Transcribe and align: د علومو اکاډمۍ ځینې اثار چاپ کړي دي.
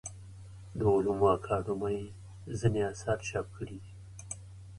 د 0.77 0.79
علومو 0.93 1.27
اکاډمۍ 1.35 1.99
ځینې 2.59 2.81
اثار 2.91 3.19
چاپ 3.27 3.47
کړي 3.55 3.77
دي. 3.83 3.93